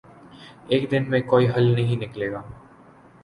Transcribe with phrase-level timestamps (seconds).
[0.67, 2.41] ایک دن میں کوئی حل نہیں نکلے گا۔